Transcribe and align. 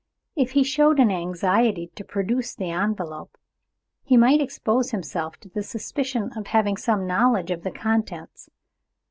If 0.35 0.53
he 0.53 0.63
showed 0.63 0.99
any 0.99 1.13
anxiety 1.13 1.91
to 1.93 2.03
produce 2.03 2.55
the 2.55 2.71
envelope, 2.71 3.37
he 4.03 4.17
might 4.17 4.41
expose 4.41 4.89
himself 4.89 5.37
to 5.41 5.49
the 5.49 5.61
suspicion 5.61 6.31
of 6.35 6.47
having 6.47 6.75
some 6.77 7.05
knowledge 7.05 7.51
of 7.51 7.61
the 7.61 7.69
contents. 7.69 8.49